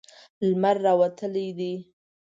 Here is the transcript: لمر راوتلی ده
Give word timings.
لمر 0.45 0.75
راوتلی 0.85 1.47
ده 1.57 1.71